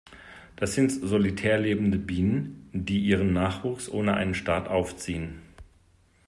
[0.59, 5.43] Dies sind solitär lebende Bienen, die ihren Nachwuchs ohne einen Staat aufziehen.